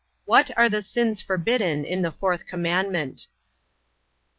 [0.25, 3.27] What are the sins forbidden in the fourth commandment?